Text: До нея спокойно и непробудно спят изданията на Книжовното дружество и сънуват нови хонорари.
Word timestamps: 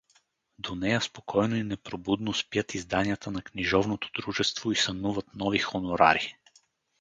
До 0.57 0.75
нея 0.75 1.01
спокойно 1.01 1.55
и 1.55 1.63
непробудно 1.63 2.33
спят 2.33 2.73
изданията 2.75 3.31
на 3.31 3.41
Книжовното 3.41 4.09
дружество 4.17 4.71
и 4.71 4.75
сънуват 4.75 5.35
нови 5.35 5.59
хонорари. 5.59 6.35